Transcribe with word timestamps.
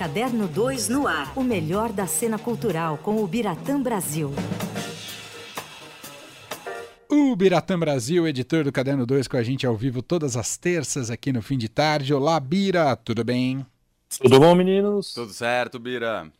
Caderno 0.00 0.48
2 0.48 0.88
no 0.88 1.06
ar. 1.06 1.30
O 1.36 1.42
melhor 1.42 1.92
da 1.92 2.06
cena 2.06 2.38
cultural 2.38 2.96
com 2.96 3.22
o 3.22 3.26
Biratã 3.26 3.78
Brasil. 3.78 4.32
O 7.06 7.36
Biratã 7.36 7.78
Brasil, 7.78 8.26
editor 8.26 8.64
do 8.64 8.72
Caderno 8.72 9.04
2, 9.04 9.28
com 9.28 9.36
a 9.36 9.42
gente 9.42 9.66
ao 9.66 9.76
vivo 9.76 10.00
todas 10.00 10.38
as 10.38 10.56
terças 10.56 11.10
aqui 11.10 11.34
no 11.34 11.42
fim 11.42 11.58
de 11.58 11.68
tarde. 11.68 12.14
Olá, 12.14 12.40
Bira, 12.40 12.96
tudo 12.96 13.22
bem? 13.22 13.66
Tudo 14.22 14.40
bom, 14.40 14.54
meninos? 14.54 15.12
Tudo 15.12 15.34
certo, 15.34 15.78
Bira. 15.78 16.32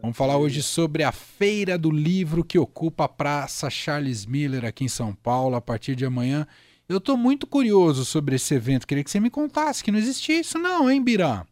Vamos 0.00 0.16
falar 0.16 0.38
hoje 0.38 0.62
sobre 0.62 1.02
a 1.02 1.12
Feira 1.12 1.76
do 1.76 1.90
Livro 1.90 2.42
que 2.42 2.58
ocupa 2.58 3.04
a 3.04 3.08
Praça 3.08 3.68
Charles 3.68 4.24
Miller 4.24 4.64
aqui 4.64 4.82
em 4.82 4.88
São 4.88 5.14
Paulo 5.14 5.56
a 5.56 5.60
partir 5.60 5.94
de 5.94 6.06
amanhã. 6.06 6.46
Eu 6.88 6.96
estou 6.96 7.18
muito 7.18 7.46
curioso 7.46 8.02
sobre 8.02 8.36
esse 8.36 8.54
evento. 8.54 8.86
Queria 8.86 9.04
que 9.04 9.10
você 9.10 9.20
me 9.20 9.28
contasse 9.28 9.84
que 9.84 9.92
não 9.92 9.98
existia 9.98 10.40
isso 10.40 10.58
não, 10.58 10.90
hein, 10.90 11.04
Bira? 11.04 11.46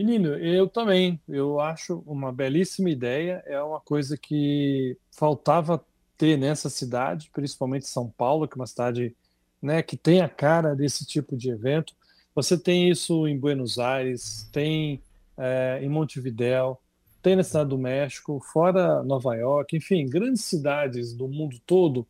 Menino, 0.00 0.28
eu 0.28 0.66
também. 0.66 1.20
Eu 1.28 1.60
acho 1.60 2.02
uma 2.06 2.32
belíssima 2.32 2.88
ideia. 2.88 3.42
É 3.44 3.62
uma 3.62 3.78
coisa 3.78 4.16
que 4.16 4.96
faltava 5.10 5.84
ter 6.16 6.38
nessa 6.38 6.70
cidade, 6.70 7.30
principalmente 7.30 7.86
São 7.86 8.08
Paulo, 8.08 8.48
que 8.48 8.54
é 8.54 8.60
uma 8.60 8.66
cidade 8.66 9.14
né, 9.60 9.82
que 9.82 9.98
tem 9.98 10.22
a 10.22 10.28
cara 10.28 10.74
desse 10.74 11.04
tipo 11.04 11.36
de 11.36 11.50
evento. 11.50 11.92
Você 12.34 12.56
tem 12.56 12.88
isso 12.88 13.28
em 13.28 13.38
Buenos 13.38 13.78
Aires, 13.78 14.48
tem 14.50 15.02
é, 15.36 15.80
em 15.82 15.88
Montevidéu, 15.90 16.80
tem 17.20 17.36
na 17.36 17.42
cidade 17.42 17.68
do 17.68 17.76
México, 17.76 18.40
fora 18.40 19.02
Nova 19.02 19.34
York, 19.36 19.76
enfim, 19.76 20.08
grandes 20.08 20.44
cidades 20.44 21.12
do 21.12 21.28
mundo 21.28 21.60
todo 21.66 22.08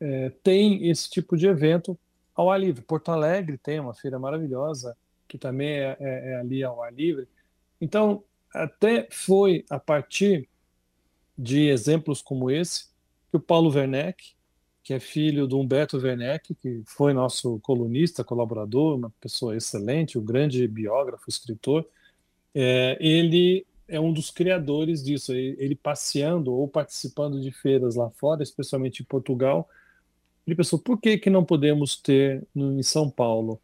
é, 0.00 0.32
tem 0.42 0.88
esse 0.88 1.10
tipo 1.10 1.36
de 1.36 1.46
evento 1.46 1.98
ao 2.34 2.50
ar 2.50 2.58
livre. 2.58 2.80
Porto 2.80 3.10
Alegre 3.10 3.58
tem 3.58 3.78
uma 3.78 3.92
feira 3.92 4.18
maravilhosa 4.18 4.96
que 5.26 5.38
também 5.38 5.68
é, 5.68 5.96
é, 5.98 6.30
é 6.30 6.36
ali 6.36 6.62
ao 6.62 6.82
ar 6.82 6.92
livre. 6.92 7.28
Então, 7.80 8.22
até 8.52 9.08
foi 9.10 9.64
a 9.68 9.78
partir 9.78 10.48
de 11.36 11.68
exemplos 11.68 12.22
como 12.22 12.50
esse 12.50 12.86
que 13.30 13.36
o 13.36 13.40
Paulo 13.40 13.70
Werneck, 13.70 14.34
que 14.82 14.94
é 14.94 15.00
filho 15.00 15.46
do 15.46 15.58
Humberto 15.58 15.98
Werneck, 15.98 16.54
que 16.54 16.82
foi 16.86 17.12
nosso 17.12 17.58
colunista, 17.60 18.22
colaborador, 18.22 18.96
uma 18.96 19.10
pessoa 19.20 19.56
excelente, 19.56 20.18
um 20.18 20.24
grande 20.24 20.66
biógrafo, 20.68 21.28
escritor, 21.28 21.86
é, 22.54 22.96
ele 23.00 23.66
é 23.88 24.00
um 24.00 24.12
dos 24.12 24.30
criadores 24.30 25.02
disso. 25.02 25.32
Ele, 25.32 25.74
passeando 25.74 26.52
ou 26.54 26.66
participando 26.68 27.40
de 27.40 27.50
feiras 27.50 27.96
lá 27.96 28.10
fora, 28.10 28.42
especialmente 28.42 29.02
em 29.02 29.06
Portugal, 29.06 29.68
ele 30.46 30.56
pensou, 30.56 30.78
por 30.78 31.00
que, 31.00 31.18
que 31.18 31.28
não 31.28 31.44
podemos 31.44 31.96
ter 31.96 32.46
em 32.54 32.82
São 32.82 33.10
Paulo? 33.10 33.60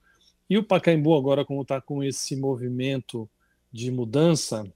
E 0.52 0.58
o 0.58 0.62
Pacaembu 0.62 1.14
agora, 1.14 1.46
como 1.46 1.62
está 1.62 1.80
com 1.80 2.04
esse 2.04 2.36
movimento 2.36 3.26
de 3.72 3.90
mudança, 3.90 4.70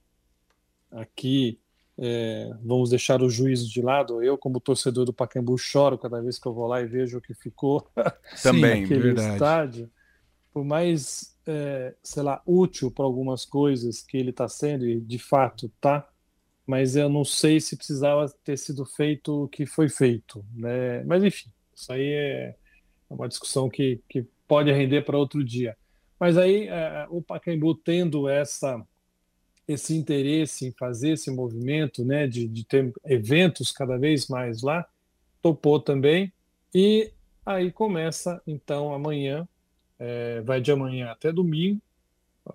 aqui 0.89 1.59
é, 1.95 2.49
vamos 2.63 2.89
deixar 2.89 3.21
o 3.21 3.29
juízo 3.29 3.69
de 3.69 3.79
lado. 3.79 4.23
Eu, 4.23 4.39
como 4.39 4.59
torcedor 4.59 5.05
do 5.05 5.13
Pacaembu, 5.13 5.55
choro 5.55 5.95
cada 5.95 6.19
vez 6.19 6.39
que 6.39 6.47
eu 6.47 6.53
vou 6.55 6.65
lá 6.65 6.81
e 6.81 6.87
vejo 6.87 7.19
o 7.19 7.21
que 7.21 7.35
ficou 7.35 7.87
também 8.41 8.81
naquele 8.81 9.13
estádio. 9.13 9.87
Por 10.51 10.65
mais, 10.65 11.37
é, 11.45 11.93
sei 12.01 12.23
lá, 12.23 12.41
útil 12.43 12.89
para 12.89 13.05
algumas 13.05 13.45
coisas 13.45 14.01
que 14.01 14.17
ele 14.17 14.31
está 14.31 14.49
sendo, 14.49 14.83
e 14.83 14.99
de 14.99 15.19
fato 15.19 15.71
tá, 15.79 16.09
mas 16.65 16.95
eu 16.95 17.07
não 17.07 17.23
sei 17.23 17.59
se 17.59 17.77
precisava 17.77 18.27
ter 18.43 18.57
sido 18.57 18.83
feito 18.83 19.43
o 19.43 19.47
que 19.47 19.67
foi 19.67 19.89
feito. 19.89 20.43
Né? 20.55 21.03
Mas 21.03 21.23
enfim, 21.23 21.51
isso 21.75 21.93
aí 21.93 22.13
é 22.13 22.55
uma 23.07 23.27
discussão 23.27 23.69
que, 23.69 24.01
que 24.09 24.25
pode 24.47 24.71
render 24.71 25.01
para 25.03 25.17
outro 25.17 25.43
dia. 25.43 25.77
Mas 26.19 26.37
aí 26.37 26.67
é, 26.67 27.05
o 27.09 27.21
Pacaembu 27.21 27.75
tendo 27.75 28.27
essa 28.27 28.83
esse 29.67 29.95
interesse 29.95 30.65
em 30.65 30.71
fazer 30.71 31.11
esse 31.11 31.29
movimento, 31.29 32.05
né, 32.05 32.25
de, 32.25 32.47
de 32.47 32.63
ter 32.63 32.93
eventos 33.05 33.71
cada 33.71 33.97
vez 33.97 34.27
mais 34.27 34.61
lá, 34.61 34.87
topou 35.41 35.79
também. 35.79 36.31
E 36.73 37.11
aí 37.45 37.71
começa, 37.71 38.41
então, 38.47 38.93
amanhã, 38.93 39.47
é, 39.99 40.41
vai 40.41 40.61
de 40.61 40.71
amanhã 40.71 41.11
até 41.11 41.33
domingo, 41.33 41.81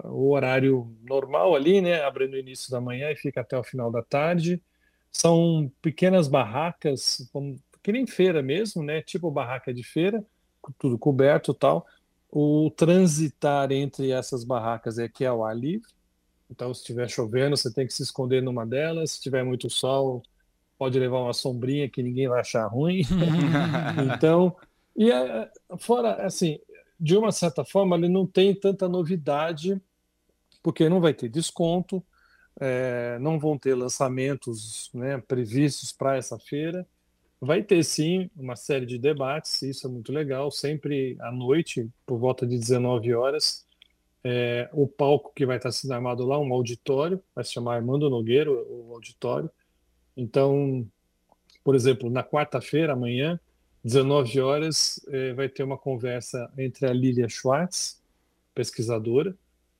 o 0.04 0.30
horário 0.30 0.90
normal 1.02 1.54
ali, 1.54 1.82
né, 1.82 2.02
abre 2.02 2.26
no 2.26 2.36
início 2.36 2.70
da 2.70 2.80
manhã 2.80 3.10
e 3.10 3.16
fica 3.16 3.42
até 3.42 3.58
o 3.58 3.64
final 3.64 3.90
da 3.90 4.02
tarde. 4.02 4.62
São 5.10 5.70
pequenas 5.82 6.28
barracas, 6.28 7.28
como, 7.30 7.60
que 7.82 7.92
nem 7.92 8.06
feira 8.06 8.42
mesmo, 8.42 8.82
né, 8.82 9.02
tipo 9.02 9.30
barraca 9.30 9.74
de 9.74 9.82
feira, 9.82 10.24
tudo 10.78 10.98
coberto 10.98 11.54
tal. 11.54 11.86
O 12.30 12.70
transitar 12.76 13.70
entre 13.72 14.10
essas 14.10 14.44
barracas 14.44 14.98
é 14.98 15.08
que 15.08 15.24
é 15.24 15.28
ao 15.28 15.44
ar 15.44 15.56
livre, 15.56 15.88
então, 16.52 16.72
se 16.74 16.80
estiver 16.80 17.08
chovendo, 17.08 17.56
você 17.56 17.72
tem 17.72 17.86
que 17.86 17.94
se 17.94 18.02
esconder 18.02 18.42
numa 18.42 18.66
delas. 18.66 19.12
Se 19.12 19.22
tiver 19.22 19.42
muito 19.42 19.70
sol, 19.70 20.22
pode 20.78 20.98
levar 20.98 21.20
uma 21.20 21.32
sombrinha 21.32 21.88
que 21.88 22.02
ninguém 22.02 22.28
vai 22.28 22.40
achar 22.40 22.66
ruim. 22.66 23.00
então, 24.14 24.54
e 24.94 25.10
é, 25.10 25.50
fora, 25.78 26.26
assim, 26.26 26.60
de 27.00 27.16
uma 27.16 27.32
certa 27.32 27.64
forma, 27.64 27.96
ele 27.96 28.08
não 28.10 28.26
tem 28.26 28.54
tanta 28.54 28.86
novidade, 28.86 29.80
porque 30.62 30.90
não 30.90 31.00
vai 31.00 31.14
ter 31.14 31.30
desconto, 31.30 32.04
é, 32.60 33.18
não 33.18 33.38
vão 33.38 33.56
ter 33.56 33.74
lançamentos 33.74 34.90
né, 34.92 35.16
previstos 35.26 35.90
para 35.90 36.16
essa 36.18 36.38
feira. 36.38 36.86
Vai 37.44 37.62
ter 37.62 37.82
sim 37.84 38.30
uma 38.36 38.56
série 38.56 38.86
de 38.86 38.98
debates, 38.98 39.62
isso 39.62 39.86
é 39.86 39.90
muito 39.90 40.12
legal, 40.12 40.50
sempre 40.50 41.16
à 41.20 41.32
noite, 41.32 41.88
por 42.06 42.18
volta 42.18 42.46
de 42.46 42.56
19 42.56 43.12
horas 43.14 43.66
é, 44.24 44.68
o 44.72 44.86
palco 44.86 45.32
que 45.34 45.44
vai 45.44 45.56
estar 45.56 45.72
sendo 45.72 45.92
armado 45.94 46.24
lá, 46.24 46.38
um 46.38 46.52
auditório, 46.52 47.20
vai 47.34 47.44
se 47.44 47.52
chamar 47.52 47.76
Armando 47.76 48.08
Nogueira, 48.08 48.50
o 48.50 48.90
auditório. 48.92 49.50
Então, 50.16 50.86
por 51.64 51.74
exemplo, 51.74 52.08
na 52.08 52.22
quarta-feira, 52.22 52.92
amanhã, 52.92 53.40
19 53.84 54.40
horas, 54.40 55.00
é, 55.08 55.32
vai 55.32 55.48
ter 55.48 55.64
uma 55.64 55.76
conversa 55.76 56.50
entre 56.56 56.86
a 56.86 56.92
Lilia 56.92 57.28
Schwartz, 57.28 58.00
pesquisadora, 58.54 59.36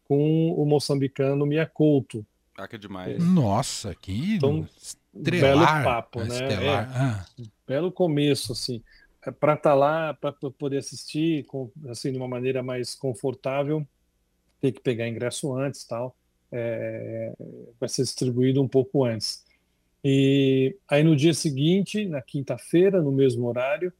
com 0.08 0.52
o 0.52 0.66
moçambicano 0.66 1.46
Mia 1.46 1.66
Couto. 1.66 2.26
Ah, 2.56 2.68
que 2.68 2.76
demais. 2.76 3.16
É. 3.16 3.18
Nossa, 3.18 3.94
que 3.94 4.36
então, 4.36 4.68
estrelar, 5.14 5.74
belo 5.74 5.84
papo, 5.84 6.24
né? 6.24 6.38
É, 6.52 6.68
ah. 6.68 7.26
Belo 7.66 7.90
começo, 7.90 8.52
assim. 8.52 8.82
É, 9.24 9.30
para 9.30 9.54
estar 9.54 9.70
tá 9.70 9.74
lá, 9.74 10.14
para 10.14 10.32
poder 10.32 10.78
assistir, 10.78 11.44
com, 11.46 11.70
assim, 11.88 12.12
de 12.12 12.18
uma 12.18 12.28
maneira 12.28 12.62
mais 12.62 12.94
confortável, 12.94 13.86
ter 14.60 14.72
que 14.72 14.80
pegar 14.80 15.08
ingresso 15.08 15.54
antes 15.56 15.84
tal, 15.84 16.16
é, 16.50 17.32
vai 17.80 17.88
ser 17.88 18.02
distribuído 18.02 18.62
um 18.62 18.68
pouco 18.68 19.04
antes. 19.04 19.44
E 20.04 20.76
aí 20.88 21.02
no 21.02 21.16
dia 21.16 21.32
seguinte, 21.32 22.04
na 22.06 22.20
quinta-feira, 22.20 23.00
no 23.00 23.12
mesmo 23.12 23.46
horário, 23.46 23.92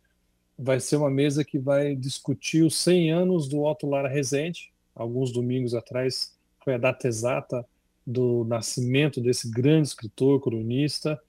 vai 0.59 0.79
ser 0.79 0.97
uma 0.97 1.11
mesa 1.11 1.45
que 1.45 1.59
vai 1.59 1.95
discutir 1.95 2.63
os 2.63 2.77
100 2.77 3.11
anos 3.13 3.49
do 3.49 3.63
Otto 3.63 3.89
Lara 3.89 4.09
Rezende. 4.09 4.73
Alguns 4.95 5.33
domingos 5.33 5.75
atrás 5.75 6.37
foi 6.63 6.75
a 6.75 6.79
data 6.79 7.09
exata 7.09 7.65
do 8.07 8.45
nascimento 8.45 9.21
desse 9.21 9.51
grande 9.51 9.89
escritor, 9.89 10.41
cronista. 10.41 11.21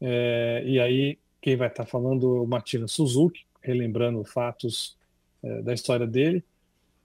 É, 0.00 0.62
e 0.66 0.78
aí 0.78 1.18
quem 1.40 1.56
vai 1.56 1.68
estar 1.68 1.86
falando 1.86 2.36
é 2.36 2.40
o 2.40 2.46
Martina 2.46 2.86
Suzuki, 2.86 3.44
relembrando 3.60 4.22
fatos 4.24 4.96
é, 5.42 5.62
da 5.62 5.72
história 5.72 6.06
dele. 6.06 6.44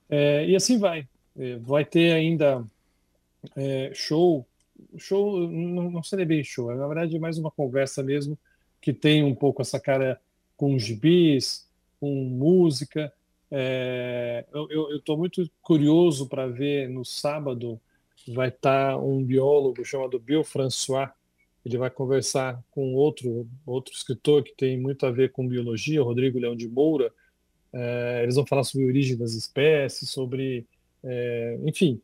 É, 0.09 0.46
e 0.48 0.56
assim 0.56 0.78
vai. 0.78 1.08
É, 1.38 1.58
vai 1.58 1.84
ter 1.86 2.14
ainda 2.14 2.66
é, 3.56 3.92
show, 3.94 4.46
show 4.98 5.50
não, 5.50 5.92
não 5.92 6.03
seria 6.03 6.26
bem 6.26 6.44
show, 6.44 6.72
é 6.72 6.76
na 6.76 6.88
verdade 6.88 7.20
mais 7.20 7.38
uma 7.38 7.52
conversa 7.52 8.02
mesmo 8.02 8.38
que 8.82 8.94
tem 8.94 9.24
um 9.24 9.36
pouco 9.36 9.62
essa 9.62 9.80
cara 9.80 10.20
com 10.56 10.78
gibis, 10.78 11.68
com 12.00 12.14
música. 12.24 13.12
É, 13.50 14.46
eu 14.53 14.96
estou 14.96 15.18
muito 15.18 15.50
curioso 15.62 16.28
para 16.28 16.47
ver 16.47 16.88
no 16.90 17.03
sábado 17.03 17.80
vai 18.28 18.50
estar 18.50 18.98
um 18.98 19.24
biólogo 19.24 19.84
chamado 19.84 20.20
Bill 20.20 20.44
François. 20.44 21.10
Ele 21.66 21.78
vai 21.78 21.90
conversar 21.90 22.62
com 22.72 22.94
outro 22.94 23.48
outro 23.66 23.94
escritor 23.94 24.44
que 24.44 24.54
tem 24.56 24.80
muito 24.80 25.06
a 25.06 25.12
ver 25.12 25.32
com 25.32 25.48
biologia, 25.48 26.02
Rodrigo 26.02 26.40
Leão 26.40 26.56
de 26.56 26.68
Moura. 26.68 27.12
É, 27.74 28.22
eles 28.24 28.36
vão 28.36 28.46
falar 28.46 28.64
sobre 28.64 28.86
a 28.86 28.90
origem 28.90 29.18
das 29.18 29.34
espécies, 29.34 30.10
sobre 30.10 30.66
é, 31.04 31.60
enfim, 31.64 32.02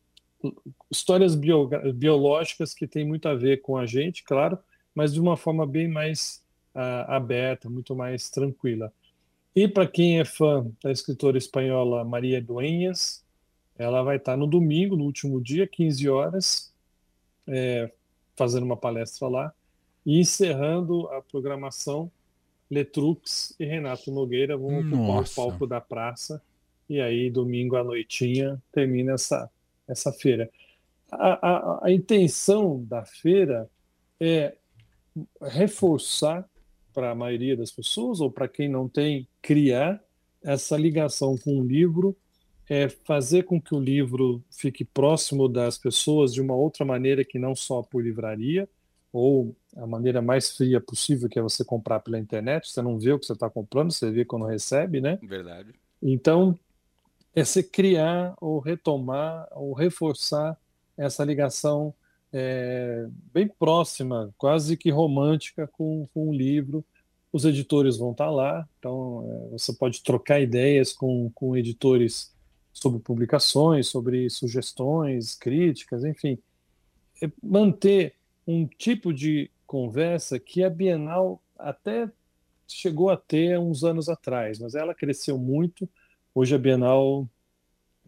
histórias 0.89 1.35
bio, 1.35 1.69
biológicas 1.93 2.73
que 2.73 2.87
têm 2.87 3.05
muito 3.05 3.27
a 3.27 3.35
ver 3.35 3.61
com 3.61 3.77
a 3.77 3.85
gente, 3.85 4.23
claro, 4.23 4.57
mas 4.93 5.13
de 5.13 5.19
uma 5.19 5.37
forma 5.37 5.65
bem 5.65 5.87
mais 5.87 6.43
uh, 6.75 7.11
aberta, 7.11 7.69
muito 7.69 7.95
mais 7.95 8.29
tranquila. 8.29 8.91
E 9.55 9.67
para 9.67 9.87
quem 9.87 10.19
é 10.19 10.25
fã 10.25 10.65
da 10.83 10.91
escritora 10.91 11.37
espanhola 11.37 12.03
Maria 12.03 12.41
Dueñas, 12.41 13.23
ela 13.77 14.03
vai 14.03 14.17
estar 14.17 14.37
no 14.37 14.47
domingo, 14.47 14.95
no 14.95 15.05
último 15.05 15.41
dia, 15.41 15.67
15 15.67 16.09
horas, 16.09 16.73
é, 17.47 17.91
fazendo 18.35 18.63
uma 18.63 18.77
palestra 18.77 19.27
lá, 19.27 19.53
e 20.05 20.19
encerrando 20.19 21.07
a 21.09 21.21
programação, 21.21 22.11
Letrux 22.69 23.53
e 23.59 23.65
Renato 23.65 24.11
Nogueira 24.11 24.57
vão 24.57 24.79
ocupar 24.79 25.23
o 25.23 25.35
palco 25.35 25.67
da 25.67 25.81
praça 25.81 26.41
e 26.89 26.99
aí 26.99 27.29
domingo 27.29 27.75
à 27.75 27.83
noitinha 27.83 28.61
termina 28.71 29.13
essa, 29.13 29.49
essa 29.87 30.11
feira. 30.11 30.49
a, 31.11 31.47
a, 31.47 31.85
a 31.85 31.91
intenção 31.91 32.83
da 32.83 33.05
feira 33.05 33.69
é 34.19 34.55
reforçar 35.41 36.47
para 36.93 37.11
a 37.11 37.15
maioria 37.15 37.55
das 37.55 37.71
pessoas, 37.71 38.19
ou 38.19 38.29
para 38.29 38.47
quem 38.47 38.69
não 38.69 38.87
tem, 38.87 39.27
criar 39.41 40.01
essa 40.43 40.77
ligação 40.77 41.37
com 41.37 41.59
o 41.59 41.63
livro, 41.63 42.15
é 42.73 42.87
fazer 42.87 43.43
com 43.43 43.59
que 43.59 43.75
o 43.75 43.79
livro 43.81 44.41
fique 44.49 44.85
próximo 44.85 45.49
das 45.49 45.77
pessoas 45.77 46.33
de 46.33 46.39
uma 46.39 46.55
outra 46.55 46.85
maneira 46.85 47.25
que 47.25 47.37
não 47.37 47.53
só 47.53 47.83
por 47.83 48.01
livraria, 48.01 48.65
ou 49.11 49.53
a 49.75 49.85
maneira 49.85 50.21
mais 50.21 50.55
fria 50.55 50.79
possível, 50.79 51.27
que 51.27 51.37
é 51.37 51.41
você 51.41 51.65
comprar 51.65 51.99
pela 51.99 52.17
internet, 52.17 52.71
você 52.71 52.81
não 52.81 52.97
vê 52.97 53.11
o 53.11 53.19
que 53.19 53.25
você 53.25 53.33
está 53.33 53.49
comprando, 53.49 53.91
você 53.91 54.09
vê 54.09 54.23
quando 54.23 54.45
recebe, 54.45 55.01
né? 55.01 55.19
Verdade. 55.21 55.73
Então, 56.01 56.57
é 57.35 57.43
se 57.43 57.61
criar 57.61 58.35
ou 58.39 58.59
retomar 58.59 59.49
ou 59.51 59.73
reforçar 59.73 60.57
essa 60.95 61.25
ligação 61.25 61.93
é, 62.31 63.05
bem 63.33 63.49
próxima, 63.49 64.33
quase 64.37 64.77
que 64.77 64.89
romântica 64.89 65.67
com, 65.67 66.07
com 66.13 66.29
o 66.29 66.33
livro. 66.33 66.85
Os 67.33 67.43
editores 67.43 67.97
vão 67.97 68.11
estar 68.11 68.29
lá, 68.29 68.65
então 68.79 69.25
é, 69.27 69.57
você 69.57 69.73
pode 69.73 70.01
trocar 70.01 70.39
ideias 70.39 70.93
com, 70.93 71.29
com 71.35 71.57
editores 71.57 72.31
sobre 72.73 72.99
publicações, 72.99 73.87
sobre 73.87 74.29
sugestões, 74.29 75.35
críticas, 75.35 76.03
enfim. 76.03 76.37
É 77.21 77.29
manter 77.41 78.15
um 78.47 78.65
tipo 78.65 79.13
de 79.13 79.49
conversa 79.67 80.39
que 80.39 80.63
a 80.63 80.69
Bienal 80.69 81.41
até 81.57 82.09
chegou 82.67 83.09
a 83.09 83.17
ter 83.17 83.59
uns 83.59 83.83
anos 83.83 84.09
atrás, 84.09 84.59
mas 84.59 84.75
ela 84.75 84.95
cresceu 84.95 85.37
muito. 85.37 85.87
Hoje 86.33 86.55
a 86.55 86.57
Bienal 86.57 87.27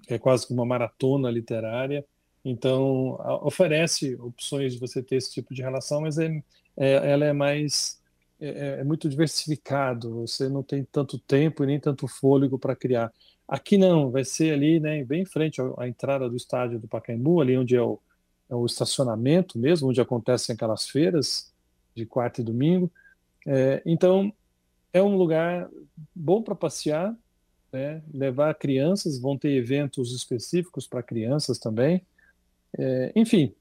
é 0.07 0.17
quase 0.17 0.47
que 0.47 0.53
uma 0.53 0.65
maratona 0.65 1.29
literária 1.29 2.05
então, 2.43 3.17
oferece 3.41 4.15
opções 4.15 4.73
de 4.73 4.79
você 4.79 5.01
ter 5.01 5.15
esse 5.15 5.31
tipo 5.31 5.53
de 5.53 5.61
relação, 5.61 6.01
mas 6.01 6.17
é, 6.17 6.43
é 6.75 7.11
ela 7.11 7.25
é 7.25 7.31
mais 7.31 8.01
é, 8.39 8.47
é, 8.47 8.79
é, 8.81 8.83
muito 8.83 9.07
diversificado. 9.07 10.27
Você 10.27 10.49
não 10.49 10.61
tem 10.61 10.83
tanto 10.83 11.17
tempo 11.17 11.63
e 11.63 11.67
nem 11.67 11.79
tanto 11.79 12.07
fôlego 12.07 12.59
para 12.59 12.75
criar. 12.75 13.13
Aqui 13.53 13.77
não, 13.77 14.09
vai 14.09 14.25
ser 14.25 14.51
ali, 14.51 14.79
né, 14.79 15.03
bem 15.03 15.21
em 15.21 15.25
frente 15.25 15.61
à, 15.77 15.87
entrada 15.87 16.27
do 16.27 16.35
estádio 16.35 16.79
do 16.79 16.87
Pacaembu, 16.87 17.39
ali 17.39 17.55
onde 17.55 17.75
é 17.75 17.81
o, 17.83 17.99
é 18.49 18.55
o 18.55 18.65
estacionamento 18.65 19.59
mesmo, 19.59 19.89
onde 19.89 20.01
acontecem 20.01 20.55
aquelas 20.55 20.89
feiras 20.89 21.53
de 21.93 22.03
quarta 22.03 22.41
e 22.41 22.43
domingo. 22.43 22.91
É, 23.45 23.79
então, 23.85 24.33
é 24.91 25.03
um 25.03 25.15
lugar 25.15 25.69
bom 26.15 26.41
para 26.41 26.55
passear, 26.55 27.15
né, 27.71 28.01
levar 28.11 28.55
crianças, 28.55 29.19
vão 29.19 29.37
ter 29.37 29.51
eventos 29.51 30.15
específicos 30.15 30.87
para 30.87 31.03
crianças 31.03 31.59
também. 31.59 32.01
É, 32.75 33.11
enfim, 33.15 33.53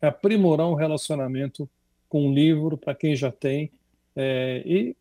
aprimorar 0.00 0.66
um 0.66 0.74
relacionamento 0.74 1.70
com 2.08 2.26
um 2.26 2.34
livro 2.34 2.76
para 2.76 2.92
quem 2.92 3.14
já 3.14 3.30
tem 3.30 3.70
é, 4.16 4.64
e 4.66 4.96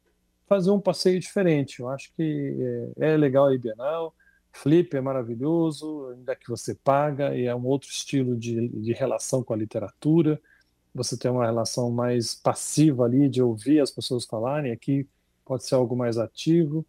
fazer 0.51 0.69
um 0.69 0.81
passeio 0.81 1.18
diferente. 1.18 1.80
Eu 1.80 1.88
acho 1.88 2.12
que 2.13 2.94
é, 3.00 3.13
é 3.13 3.18
legal 3.18 3.48
a 3.48 3.57
Bienal, 3.57 4.13
Flip 4.51 4.94
é 4.98 5.00
maravilhoso, 5.00 6.09
ainda 6.09 6.36
que 6.36 6.50
você 6.50 6.75
paga, 6.75 7.33
e 7.33 7.45
é 7.45 7.56
um 7.56 7.65
outro 7.65 7.89
estilo 7.89 8.36
de, 8.36 8.68
de 8.68 8.92
relação 8.92 9.42
com 9.42 9.53
a 9.53 9.56
literatura. 9.56 10.42
Você 10.94 11.18
tem 11.18 11.31
uma 11.31 11.45
relação 11.45 11.89
mais 11.89 12.36
passiva 12.36 13.06
ali, 13.06 13.30
de 13.30 13.42
ouvir 13.42 13.80
as 13.80 13.92
pessoas 13.92 14.25
falarem. 14.25 14.74
Aqui 14.74 15.07
pode 15.45 15.65
ser 15.65 15.75
algo 15.75 15.95
mais 15.95 16.18
ativo. 16.18 16.86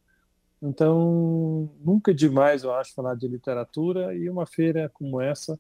Então, 0.61 1.70
nunca 1.85 2.11
é 2.11 2.15
demais, 2.15 2.65
eu 2.65 2.75
acho, 2.75 2.93
falar 2.93 3.15
de 3.15 3.29
literatura, 3.29 4.12
e 4.12 4.29
uma 4.29 4.44
feira 4.44 4.91
como 4.93 5.20
essa 5.20 5.56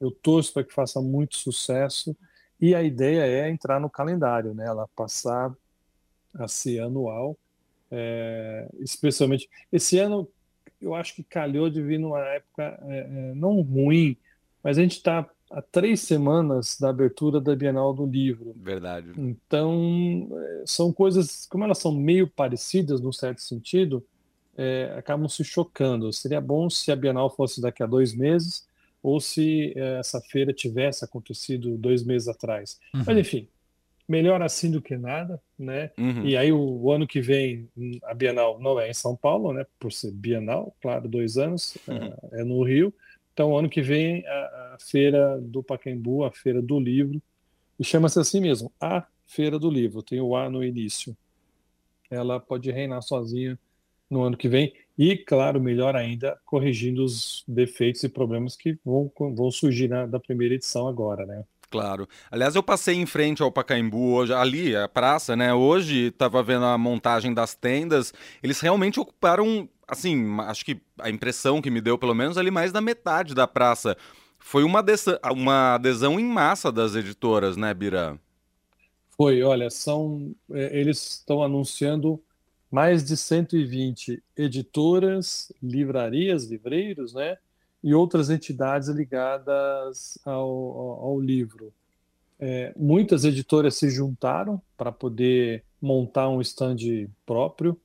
eu 0.00 0.10
torço 0.10 0.50
para 0.50 0.64
que 0.64 0.72
faça 0.72 1.00
muito 1.02 1.36
sucesso 1.36 2.16
e 2.58 2.74
a 2.74 2.82
ideia 2.82 3.26
é 3.26 3.50
entrar 3.50 3.78
no 3.78 3.90
calendário, 3.90 4.54
né? 4.54 4.66
Ela 4.66 4.88
passar 4.96 5.54
a 6.34 6.48
ser 6.48 6.80
anual, 6.80 7.36
é, 7.90 8.68
especialmente 8.80 9.48
esse 9.72 9.98
ano 9.98 10.28
eu 10.80 10.94
acho 10.94 11.14
que 11.14 11.22
calhou 11.22 11.70
de 11.70 11.80
vir 11.80 11.98
numa 11.98 12.20
época 12.20 12.78
é, 12.86 12.98
é 12.98 13.34
não 13.34 13.60
ruim, 13.60 14.16
mas 14.62 14.78
a 14.78 14.82
gente 14.82 14.96
está 14.96 15.28
há 15.50 15.62
três 15.62 16.00
semanas 16.00 16.78
da 16.78 16.88
abertura 16.88 17.40
da 17.40 17.54
Bienal 17.54 17.94
do 17.94 18.04
Livro. 18.04 18.54
Verdade. 18.56 19.12
Então 19.16 20.28
é, 20.32 20.64
são 20.66 20.92
coisas 20.92 21.46
como 21.46 21.64
elas 21.64 21.78
são 21.78 21.92
meio 21.92 22.26
parecidas 22.28 23.00
num 23.00 23.12
certo 23.12 23.40
sentido, 23.40 24.04
é, 24.56 24.94
acabam 24.98 25.28
se 25.28 25.44
chocando. 25.44 26.12
Seria 26.12 26.40
bom 26.40 26.68
se 26.68 26.90
a 26.90 26.96
Bienal 26.96 27.30
fosse 27.30 27.60
daqui 27.60 27.82
a 27.82 27.86
dois 27.86 28.14
meses 28.14 28.66
ou 29.04 29.20
se 29.20 29.74
eh, 29.76 29.98
essa 29.98 30.18
feira 30.18 30.50
tivesse 30.50 31.04
acontecido 31.04 31.76
dois 31.76 32.02
meses 32.02 32.26
atrás. 32.26 32.80
Uhum. 32.94 33.02
Mas 33.06 33.18
enfim, 33.18 33.46
melhor 34.08 34.42
assim 34.42 34.70
do 34.70 34.82
que 34.82 34.96
nada, 34.96 35.40
né? 35.58 35.90
Uhum. 35.98 36.26
E 36.26 36.36
aí 36.36 36.52
o, 36.52 36.58
o, 36.58 36.92
ano 36.92 37.06
que 37.06 37.20
vem 37.20 37.68
a 38.04 38.14
Bienal 38.14 38.58
não 38.60 38.78
é 38.78 38.90
em 38.90 38.94
São 38.94 39.16
Paulo, 39.16 39.52
né? 39.52 39.66
Por 39.78 39.92
ser 39.92 40.12
Bienal, 40.12 40.74
claro, 40.80 41.08
dois 41.08 41.36
anos 41.36 41.76
uhum. 41.88 42.12
é, 42.32 42.40
é, 42.40 42.44
no 42.44 42.62
Rio. 42.62 42.92
Então 43.32 43.52
o 43.52 43.58
ano 43.58 43.68
que 43.68 43.82
vem 43.82 44.26
a, 44.26 44.74
a 44.74 44.76
feira 44.80 45.40
do 45.40 45.62
Pacaembu, 45.62 46.24
a 46.24 46.30
feira 46.30 46.60
do 46.60 46.78
livro, 46.78 47.20
e 47.78 47.84
chama-se 47.84 48.18
assim 48.20 48.40
mesmo, 48.40 48.70
a 48.80 49.06
feira 49.26 49.58
do 49.58 49.70
livro. 49.70 50.02
Tem 50.02 50.20
o 50.20 50.36
A 50.36 50.48
no 50.48 50.62
início. 50.62 51.16
Ela 52.10 52.38
pode 52.38 52.70
reinar 52.70 53.02
sozinha 53.02 53.58
no 54.08 54.22
ano 54.22 54.36
que 54.36 54.48
vem. 54.48 54.72
E, 54.96 55.16
claro, 55.16 55.60
melhor 55.60 55.96
ainda, 55.96 56.38
corrigindo 56.44 57.04
os 57.04 57.42
defeitos 57.48 58.04
e 58.04 58.08
problemas 58.08 58.54
que 58.54 58.78
vão, 58.84 59.10
vão 59.34 59.50
surgir 59.50 59.88
na, 59.88 60.06
da 60.06 60.20
primeira 60.20 60.54
edição 60.54 60.86
agora, 60.86 61.26
né? 61.26 61.44
Claro. 61.74 62.08
Aliás, 62.30 62.54
eu 62.54 62.62
passei 62.62 62.94
em 62.94 63.04
frente 63.04 63.42
ao 63.42 63.50
Pacaembu 63.50 64.12
hoje, 64.12 64.32
ali, 64.32 64.76
a 64.76 64.86
praça, 64.86 65.34
né? 65.34 65.52
Hoje 65.52 66.06
estava 66.06 66.40
vendo 66.40 66.64
a 66.66 66.78
montagem 66.78 67.34
das 67.34 67.56
tendas. 67.56 68.14
Eles 68.40 68.60
realmente 68.60 69.00
ocuparam, 69.00 69.68
assim, 69.88 70.38
acho 70.42 70.64
que 70.64 70.80
a 71.00 71.10
impressão 71.10 71.60
que 71.60 71.72
me 71.72 71.80
deu, 71.80 71.98
pelo 71.98 72.14
menos, 72.14 72.38
ali 72.38 72.48
mais 72.48 72.70
da 72.70 72.80
metade 72.80 73.34
da 73.34 73.48
praça. 73.48 73.96
Foi 74.38 74.62
uma 74.62 74.78
adesão, 74.78 75.18
uma 75.32 75.74
adesão 75.74 76.20
em 76.20 76.24
massa 76.24 76.70
das 76.70 76.94
editoras, 76.94 77.56
né, 77.56 77.74
Bira? 77.74 78.20
Foi, 79.16 79.42
olha, 79.42 79.68
são. 79.68 80.32
É, 80.52 80.78
eles 80.78 81.18
estão 81.18 81.42
anunciando 81.42 82.22
mais 82.70 83.02
de 83.02 83.16
120 83.16 84.22
editoras, 84.36 85.50
livrarias, 85.60 86.44
livreiros, 86.44 87.14
né? 87.14 87.36
E 87.84 87.94
outras 87.94 88.30
entidades 88.30 88.88
ligadas 88.88 90.18
ao, 90.24 90.40
ao, 90.40 91.04
ao 91.04 91.20
livro. 91.20 91.70
É, 92.40 92.72
muitas 92.76 93.24
editoras 93.24 93.76
se 93.76 93.90
juntaram 93.90 94.60
para 94.76 94.90
poder 94.90 95.62
montar 95.80 96.28
um 96.28 96.40
stand 96.40 96.76
próprio. 97.26 97.78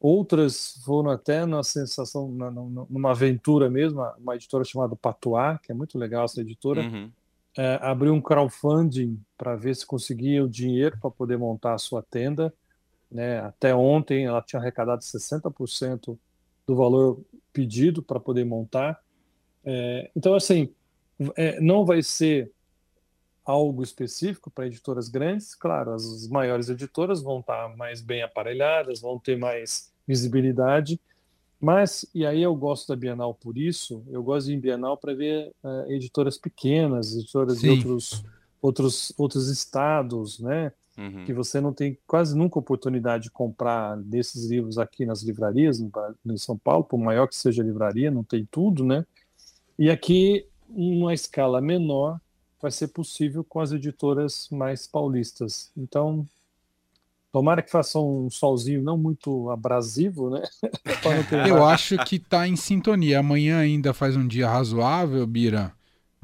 Outras 0.00 0.80
foram 0.84 1.10
até 1.10 1.46
na 1.46 1.62
sensação, 1.62 2.30
na, 2.30 2.50
numa 2.50 3.12
aventura 3.12 3.70
mesmo, 3.70 4.02
uma 4.18 4.34
editora 4.34 4.64
chamada 4.64 4.94
Patois, 4.94 5.58
que 5.62 5.72
é 5.72 5.74
muito 5.74 5.98
legal 5.98 6.24
essa 6.24 6.40
editora, 6.40 6.82
uhum. 6.82 7.10
é, 7.56 7.78
abriu 7.80 8.12
um 8.12 8.20
crowdfunding 8.20 9.18
para 9.38 9.56
ver 9.56 9.74
se 9.74 9.86
conseguia 9.86 10.44
o 10.44 10.48
dinheiro 10.48 10.98
para 11.00 11.10
poder 11.10 11.38
montar 11.38 11.74
a 11.74 11.78
sua 11.78 12.02
tenda. 12.02 12.52
Né? 13.10 13.38
Até 13.40 13.74
ontem 13.74 14.26
ela 14.26 14.42
tinha 14.42 14.60
arrecadado 14.60 15.02
60% 15.02 16.18
do 16.66 16.76
valor 16.76 17.20
pedido 17.52 18.02
para 18.02 18.20
poder 18.20 18.44
montar. 18.44 19.00
É, 19.66 20.10
então, 20.14 20.34
assim, 20.34 20.72
é, 21.36 21.60
não 21.60 21.84
vai 21.84 22.02
ser 22.02 22.50
algo 23.44 23.82
específico 23.82 24.50
para 24.50 24.66
editoras 24.66 25.08
grandes. 25.08 25.54
Claro, 25.54 25.92
as 25.92 26.28
maiores 26.28 26.68
editoras 26.68 27.20
vão 27.20 27.40
estar 27.40 27.76
mais 27.76 28.00
bem 28.00 28.22
aparelhadas, 28.22 29.00
vão 29.00 29.18
ter 29.18 29.36
mais 29.36 29.92
visibilidade. 30.06 31.00
Mas, 31.60 32.06
e 32.14 32.24
aí 32.24 32.42
eu 32.42 32.54
gosto 32.54 32.88
da 32.88 32.96
Bienal 32.96 33.34
por 33.34 33.58
isso, 33.58 34.04
eu 34.08 34.22
gosto 34.22 34.48
de 34.48 34.56
Bienal 34.56 34.96
para 34.96 35.14
ver 35.14 35.52
uh, 35.64 35.90
editoras 35.90 36.36
pequenas, 36.36 37.16
editoras 37.16 37.58
Sim. 37.58 37.62
de 37.62 37.70
outros, 37.70 38.24
outros, 38.60 39.12
outros 39.16 39.48
estados, 39.48 40.38
né? 40.38 40.72
uhum. 40.98 41.24
que 41.24 41.32
você 41.32 41.60
não 41.60 41.72
tem 41.72 41.98
quase 42.06 42.36
nunca 42.36 42.58
oportunidade 42.58 43.24
de 43.24 43.30
comprar 43.30 43.96
desses 43.96 44.48
livros 44.48 44.78
aqui 44.78 45.04
nas 45.04 45.22
livrarias, 45.22 45.78
no, 46.24 46.38
São 46.38 46.56
Paulo, 46.56 46.84
por 46.84 46.98
maior 46.98 47.26
que 47.26 47.36
seja 47.36 47.62
a 47.62 47.64
livraria, 47.64 48.10
não 48.10 48.24
tem 48.24 48.46
tudo, 48.50 48.84
né? 48.84 49.04
E 49.78 49.90
aqui, 49.90 50.46
em 50.70 51.00
uma 51.00 51.14
escala 51.14 51.60
menor, 51.60 52.20
vai 52.60 52.70
ser 52.70 52.88
possível 52.88 53.44
com 53.44 53.60
as 53.60 53.72
editoras 53.72 54.48
mais 54.50 54.86
paulistas. 54.86 55.70
Então, 55.76 56.26
Tomara 57.36 57.60
que 57.60 57.70
faça 57.70 57.98
um 57.98 58.30
solzinho 58.30 58.82
não 58.82 58.96
muito 58.96 59.50
abrasivo, 59.50 60.30
né? 60.30 60.42
Eu 61.46 61.66
acho 61.66 61.98
que 62.06 62.16
está 62.16 62.48
em 62.48 62.56
sintonia. 62.56 63.18
Amanhã 63.18 63.58
ainda 63.58 63.92
faz 63.92 64.16
um 64.16 64.26
dia 64.26 64.48
razoável, 64.48 65.26
Bira. 65.26 65.75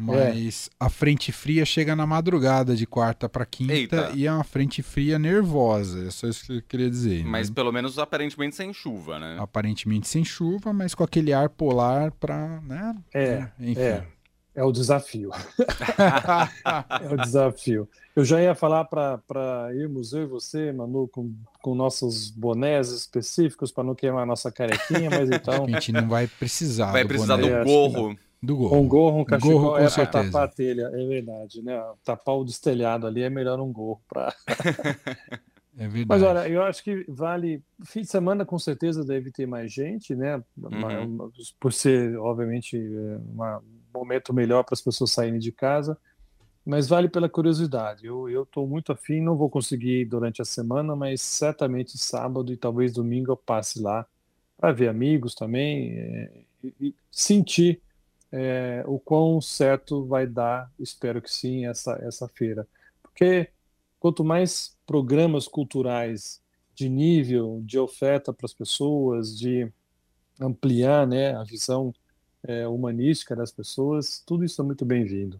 Mas 0.02 0.68
é. 0.68 0.84
a 0.84 0.88
frente 0.88 1.30
fria 1.32 1.64
chega 1.64 1.94
na 1.94 2.06
madrugada 2.06 2.74
de 2.74 2.86
quarta 2.86 3.28
para 3.28 3.46
quinta 3.46 3.72
Eita. 3.72 4.12
e 4.14 4.26
é 4.26 4.32
uma 4.32 4.44
frente 4.44 4.82
fria 4.82 5.18
nervosa. 5.18 6.06
É 6.06 6.10
só 6.10 6.26
isso 6.28 6.46
que 6.46 6.56
eu 6.56 6.62
queria 6.62 6.90
dizer. 6.90 7.24
Mas 7.24 7.48
né? 7.48 7.54
pelo 7.54 7.72
menos 7.72 7.98
aparentemente 7.98 8.56
sem 8.56 8.72
chuva, 8.72 9.18
né? 9.18 9.36
Aparentemente 9.38 10.08
sem 10.08 10.24
chuva, 10.24 10.72
mas 10.72 10.94
com 10.94 11.04
aquele 11.04 11.32
ar 11.32 11.48
polar 11.48 12.10
para, 12.12 12.60
né? 12.62 12.96
É, 13.14 13.22
é 13.22 13.50
enfim. 13.60 13.80
É. 13.80 14.06
É 14.54 14.62
o 14.62 14.70
desafio. 14.70 15.30
é 17.00 17.14
o 17.14 17.16
desafio. 17.16 17.88
Eu 18.14 18.22
já 18.22 18.40
ia 18.42 18.54
falar 18.54 18.84
para 18.84 19.70
irmos, 19.74 20.12
eu 20.12 20.24
e 20.24 20.26
você, 20.26 20.70
Manu, 20.72 21.08
com, 21.08 21.34
com 21.62 21.74
nossos 21.74 22.30
bonés 22.30 22.90
específicos 22.90 23.72
para 23.72 23.82
não 23.82 23.94
queimar 23.94 24.24
a 24.24 24.26
nossa 24.26 24.52
carequinha, 24.52 25.08
mas 25.08 25.30
então. 25.30 25.64
A 25.64 25.70
gente 25.70 25.92
não 25.92 26.06
vai 26.06 26.26
precisar. 26.26 26.92
Vai 26.92 27.04
do 27.04 27.08
precisar 27.08 27.38
boné. 27.38 27.60
do 27.60 27.64
gorro. 27.64 28.18
Do 28.42 28.56
gorro. 28.56 28.76
Um 28.76 28.88
gorro, 28.88 29.20
um 29.20 29.24
cachecol 29.24 29.52
gorro, 29.52 29.70
com 29.70 29.76
é 29.76 29.80
para 29.80 29.90
certeza. 29.90 30.24
tapar 30.24 30.44
a 30.44 30.48
telha, 30.48 30.90
é 30.92 31.06
verdade, 31.06 31.62
né? 31.62 31.80
Tapar 32.02 32.36
o 32.36 32.44
destelhado 32.44 33.06
ali 33.06 33.22
é 33.22 33.30
melhor 33.30 33.60
um 33.60 33.72
gorro 33.72 34.02
para. 34.08 34.34
É 35.74 35.88
verdade. 35.88 36.06
Mas 36.06 36.22
olha, 36.22 36.48
eu 36.48 36.62
acho 36.62 36.84
que 36.84 37.04
vale. 37.08 37.62
Fim 37.86 38.02
de 38.02 38.06
semana 38.06 38.44
com 38.44 38.58
certeza 38.58 39.02
deve 39.02 39.30
ter 39.30 39.46
mais 39.46 39.72
gente, 39.72 40.14
né? 40.14 40.36
Uhum. 40.54 41.30
Por 41.58 41.72
ser, 41.72 42.14
obviamente, 42.18 42.76
é, 42.76 43.16
um 43.16 43.60
momento 43.94 44.34
melhor 44.34 44.64
para 44.64 44.74
as 44.74 44.82
pessoas 44.82 45.12
saírem 45.12 45.38
de 45.38 45.50
casa. 45.50 45.96
Mas 46.64 46.88
vale 46.88 47.08
pela 47.08 47.28
curiosidade. 47.28 48.06
Eu 48.06 48.42
estou 48.42 48.66
muito 48.66 48.92
afim, 48.92 49.20
não 49.20 49.34
vou 49.34 49.48
conseguir 49.48 50.02
ir 50.02 50.04
durante 50.04 50.40
a 50.42 50.44
semana, 50.44 50.94
mas 50.94 51.22
certamente 51.22 51.98
sábado 51.98 52.52
e 52.52 52.56
talvez 52.56 52.92
domingo 52.92 53.32
eu 53.32 53.36
passe 53.36 53.80
lá 53.80 54.06
para 54.56 54.72
ver 54.72 54.88
amigos 54.88 55.34
também 55.34 55.92
é, 55.92 56.30
e, 56.62 56.74
e 56.80 56.94
sentir 57.10 57.80
é, 58.32 58.82
o 58.86 58.98
quão 58.98 59.40
certo 59.40 60.04
vai 60.06 60.26
dar, 60.26 60.72
espero 60.78 61.20
que 61.20 61.30
sim, 61.30 61.66
essa, 61.66 61.92
essa 62.02 62.26
feira. 62.26 62.66
Porque 63.02 63.50
quanto 64.00 64.24
mais 64.24 64.74
programas 64.86 65.46
culturais 65.46 66.40
de 66.74 66.88
nível, 66.88 67.62
de 67.64 67.78
oferta 67.78 68.32
para 68.32 68.46
as 68.46 68.54
pessoas, 68.54 69.38
de 69.38 69.70
ampliar 70.40 71.06
né, 71.06 71.36
a 71.36 71.44
visão 71.44 71.94
é, 72.42 72.66
humanística 72.66 73.36
das 73.36 73.52
pessoas, 73.52 74.22
tudo 74.26 74.44
isso 74.44 74.60
é 74.62 74.64
muito 74.64 74.84
bem-vindo. 74.84 75.38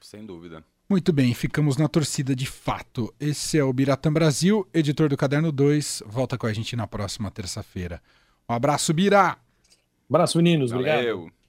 Sem 0.00 0.24
dúvida. 0.24 0.64
Muito 0.88 1.12
bem, 1.12 1.34
ficamos 1.34 1.76
na 1.76 1.88
torcida 1.88 2.36
de 2.36 2.46
fato. 2.46 3.12
Esse 3.18 3.58
é 3.58 3.64
o 3.64 3.72
Biratã 3.72 4.12
Brasil, 4.12 4.68
editor 4.72 5.08
do 5.08 5.16
Caderno 5.16 5.50
2. 5.50 6.04
Volta 6.06 6.38
com 6.38 6.46
a 6.46 6.52
gente 6.52 6.76
na 6.76 6.86
próxima 6.86 7.30
terça-feira. 7.30 8.00
Um 8.48 8.52
abraço, 8.52 8.92
Bira! 8.92 9.36
Abraço, 10.08 10.36
meninos. 10.36 10.70
Obrigado. 10.70 10.96
Valeu. 10.98 11.43